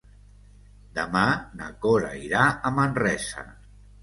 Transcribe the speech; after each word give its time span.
Demà 0.95 1.21
na 1.59 1.67
Cora 1.83 2.09
irà 2.23 2.47
a 2.51 2.73
Manresa. 2.81 3.47